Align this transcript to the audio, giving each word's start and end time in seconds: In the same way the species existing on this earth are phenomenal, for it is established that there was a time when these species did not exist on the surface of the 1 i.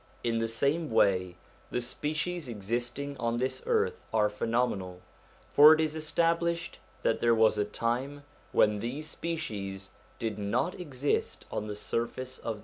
In 0.23 0.39
the 0.39 0.47
same 0.47 0.89
way 0.89 1.35
the 1.69 1.79
species 1.79 2.47
existing 2.47 3.15
on 3.17 3.37
this 3.37 3.61
earth 3.67 4.03
are 4.11 4.29
phenomenal, 4.31 5.01
for 5.53 5.75
it 5.75 5.79
is 5.79 5.95
established 5.95 6.79
that 7.03 7.19
there 7.19 7.35
was 7.35 7.55
a 7.59 7.65
time 7.65 8.23
when 8.51 8.79
these 8.79 9.07
species 9.07 9.91
did 10.17 10.39
not 10.39 10.79
exist 10.79 11.45
on 11.51 11.67
the 11.67 11.75
surface 11.75 12.39
of 12.39 12.45
the 12.45 12.49
1 12.49 12.57
i. 12.57 12.59